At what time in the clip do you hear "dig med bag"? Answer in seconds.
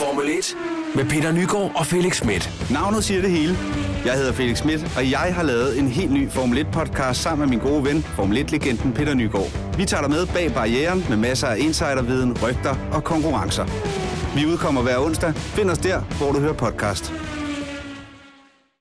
10.00-10.52